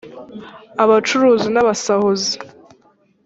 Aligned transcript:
abacuruzi 0.83 1.47
n’abasahuzi 1.51 2.33